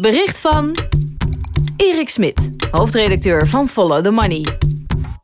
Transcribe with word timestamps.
Bericht 0.00 0.40
van 0.40 0.76
Erik 1.76 2.08
Smit, 2.08 2.50
hoofdredacteur 2.70 3.46
van 3.46 3.68
Follow 3.68 4.04
the 4.04 4.10
Money. 4.10 4.44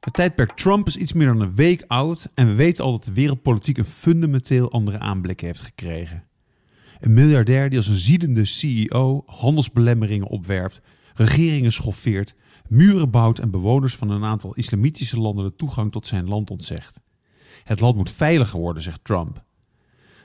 Het 0.00 0.12
tijdperk 0.12 0.52
Trump 0.52 0.86
is 0.86 0.96
iets 0.96 1.12
meer 1.12 1.26
dan 1.26 1.40
een 1.40 1.54
week 1.54 1.84
oud 1.86 2.26
en 2.34 2.46
we 2.46 2.54
weten 2.54 2.84
al 2.84 2.90
dat 2.90 3.04
de 3.04 3.12
wereldpolitiek 3.12 3.78
een 3.78 3.84
fundamenteel 3.84 4.70
andere 4.70 4.98
aanblik 4.98 5.40
heeft 5.40 5.62
gekregen. 5.62 6.24
Een 7.00 7.14
miljardair 7.14 7.68
die 7.68 7.78
als 7.78 7.86
een 7.86 7.98
ziedende 7.98 8.44
CEO 8.44 9.22
handelsbelemmeringen 9.26 10.28
opwerpt, 10.28 10.80
regeringen 11.14 11.72
schoffeert, 11.72 12.34
muren 12.68 13.10
bouwt 13.10 13.38
en 13.38 13.50
bewoners 13.50 13.96
van 13.96 14.10
een 14.10 14.24
aantal 14.24 14.54
islamitische 14.54 15.20
landen 15.20 15.44
de 15.44 15.54
toegang 15.54 15.92
tot 15.92 16.06
zijn 16.06 16.28
land 16.28 16.50
ontzegt. 16.50 17.00
Het 17.64 17.80
land 17.80 17.96
moet 17.96 18.10
veiliger 18.10 18.60
worden, 18.60 18.82
zegt 18.82 19.04
Trump. 19.04 19.44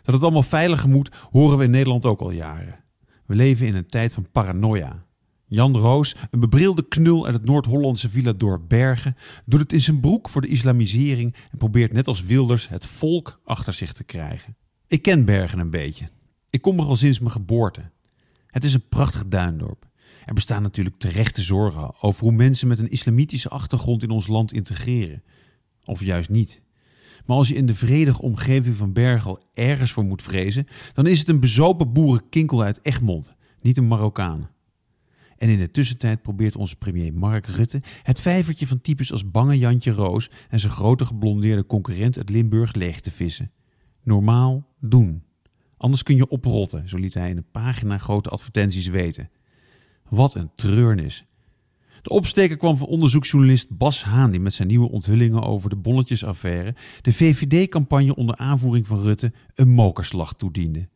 Dat 0.01 0.13
het 0.13 0.23
allemaal 0.23 0.43
veiliger 0.43 0.89
moet, 0.89 1.11
horen 1.31 1.57
we 1.57 1.63
in 1.63 1.71
Nederland 1.71 2.05
ook 2.05 2.21
al 2.21 2.31
jaren. 2.31 2.85
We 3.27 3.35
leven 3.35 3.67
in 3.67 3.75
een 3.75 3.85
tijd 3.85 4.13
van 4.13 4.31
paranoia. 4.31 5.05
Jan 5.45 5.77
Roos, 5.77 6.15
een 6.31 6.39
bebrilde 6.39 6.87
knul 6.87 7.25
uit 7.25 7.33
het 7.33 7.45
Noord-Hollandse 7.45 8.09
villa 8.09 8.33
door 8.33 8.61
Bergen, 8.61 9.15
doet 9.45 9.59
het 9.59 9.73
in 9.73 9.81
zijn 9.81 9.99
broek 9.99 10.29
voor 10.29 10.41
de 10.41 10.47
islamisering 10.47 11.35
en 11.51 11.57
probeert 11.57 11.93
net 11.93 12.07
als 12.07 12.21
Wilders 12.21 12.69
het 12.69 12.85
volk 12.85 13.39
achter 13.43 13.73
zich 13.73 13.93
te 13.93 14.03
krijgen. 14.03 14.55
Ik 14.87 15.01
ken 15.01 15.25
Bergen 15.25 15.59
een 15.59 15.69
beetje. 15.69 16.09
Ik 16.49 16.61
kom 16.61 16.79
er 16.79 16.85
al 16.85 16.95
sinds 16.95 17.19
mijn 17.19 17.31
geboorte. 17.31 17.89
Het 18.47 18.63
is 18.63 18.73
een 18.73 18.87
prachtig 18.89 19.27
duindorp. 19.27 19.87
Er 20.25 20.33
bestaan 20.33 20.61
natuurlijk 20.61 20.97
terechte 20.97 21.41
zorgen 21.41 22.01
over 22.01 22.23
hoe 22.23 22.31
mensen 22.31 22.67
met 22.67 22.79
een 22.79 22.89
islamitische 22.89 23.49
achtergrond 23.49 24.03
in 24.03 24.09
ons 24.09 24.27
land 24.27 24.53
integreren. 24.53 25.23
Of 25.85 26.03
juist 26.03 26.29
niet. 26.29 26.61
Maar 27.27 27.37
als 27.37 27.47
je 27.47 27.55
in 27.55 27.65
de 27.65 27.75
vredige 27.75 28.21
omgeving 28.21 28.75
van 28.75 28.93
Bergen 28.93 29.29
al 29.29 29.41
ergens 29.53 29.91
voor 29.91 30.03
moet 30.03 30.21
vrezen, 30.21 30.67
dan 30.93 31.07
is 31.07 31.19
het 31.19 31.29
een 31.29 31.39
bezopen 31.39 31.93
boerenkinkel 31.93 32.63
uit 32.63 32.79
Egmond, 32.81 33.35
niet 33.61 33.77
een 33.77 33.87
Marokkaan. 33.87 34.49
En 35.37 35.49
in 35.49 35.57
de 35.57 35.71
tussentijd 35.71 36.21
probeert 36.21 36.55
onze 36.55 36.75
premier 36.75 37.13
Mark 37.13 37.45
Rutte 37.45 37.81
het 38.03 38.21
vijvertje 38.21 38.67
van 38.67 38.81
types 38.81 39.11
als 39.11 39.31
bange 39.31 39.57
Jantje 39.57 39.91
Roos 39.91 40.29
en 40.49 40.59
zijn 40.59 40.71
grote 40.71 41.05
geblondeerde 41.05 41.65
concurrent 41.65 42.17
uit 42.17 42.29
Limburg 42.29 42.73
leeg 42.73 42.99
te 42.99 43.11
vissen. 43.11 43.51
Normaal 44.03 44.67
doen. 44.79 45.23
Anders 45.77 46.03
kun 46.03 46.15
je 46.15 46.27
oprotten, 46.27 46.89
zo 46.89 46.97
liet 46.97 47.13
hij 47.13 47.29
in 47.29 47.37
een 47.37 47.51
pagina 47.51 47.97
grote 47.97 48.29
advertenties 48.29 48.87
weten. 48.87 49.29
Wat 50.09 50.35
een 50.35 50.51
treurnis. 50.55 51.25
De 52.01 52.09
opsteker 52.09 52.57
kwam 52.57 52.77
van 52.77 52.87
onderzoeksjournalist 52.87 53.77
Bas 53.77 54.03
Haan, 54.03 54.31
die 54.31 54.39
met 54.39 54.53
zijn 54.53 54.67
nieuwe 54.67 54.89
onthullingen 54.89 55.43
over 55.43 55.69
de 55.69 55.75
bonnetjesaffaire 55.75 56.75
de 57.01 57.13
VVD-campagne 57.13 58.15
onder 58.15 58.35
aanvoering 58.35 58.87
van 58.87 59.01
Rutte 59.01 59.33
een 59.55 59.69
mokerslag 59.69 60.33
toediende. 60.33 60.87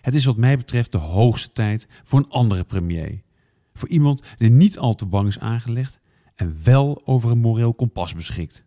Het 0.00 0.14
is 0.14 0.24
wat 0.24 0.36
mij 0.36 0.56
betreft 0.56 0.92
de 0.92 0.98
hoogste 0.98 1.52
tijd 1.52 1.86
voor 2.04 2.18
een 2.18 2.30
andere 2.30 2.64
premier. 2.64 3.22
Voor 3.74 3.88
iemand 3.88 4.22
die 4.38 4.50
niet 4.50 4.78
al 4.78 4.94
te 4.94 5.06
bang 5.06 5.28
is 5.28 5.38
aangelegd 5.38 6.00
en 6.34 6.56
wel 6.62 7.02
over 7.04 7.30
een 7.30 7.38
moreel 7.38 7.74
kompas 7.74 8.14
beschikt. 8.14 8.64